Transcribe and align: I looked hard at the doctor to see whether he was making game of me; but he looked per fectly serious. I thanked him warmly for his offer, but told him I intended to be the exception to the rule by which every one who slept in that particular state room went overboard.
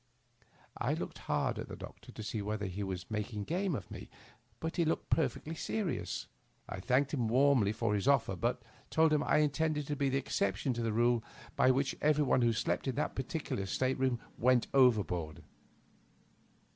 I 0.79 0.95
looked 0.95 1.19
hard 1.29 1.59
at 1.59 1.67
the 1.67 1.75
doctor 1.75 2.11
to 2.11 2.23
see 2.23 2.41
whether 2.41 2.65
he 2.65 2.81
was 2.81 3.11
making 3.11 3.43
game 3.43 3.75
of 3.75 3.91
me; 3.91 4.09
but 4.59 4.77
he 4.77 4.83
looked 4.83 5.11
per 5.11 5.29
fectly 5.29 5.55
serious. 5.55 6.25
I 6.67 6.79
thanked 6.79 7.13
him 7.13 7.27
warmly 7.27 7.71
for 7.71 7.93
his 7.93 8.07
offer, 8.07 8.35
but 8.35 8.63
told 8.89 9.13
him 9.13 9.21
I 9.21 9.37
intended 9.37 9.85
to 9.85 9.95
be 9.95 10.09
the 10.09 10.17
exception 10.17 10.73
to 10.73 10.81
the 10.81 10.91
rule 10.91 11.23
by 11.55 11.69
which 11.69 11.95
every 12.01 12.23
one 12.23 12.41
who 12.41 12.51
slept 12.51 12.87
in 12.87 12.95
that 12.95 13.13
particular 13.13 13.67
state 13.67 13.99
room 13.99 14.19
went 14.39 14.65
overboard. 14.73 15.43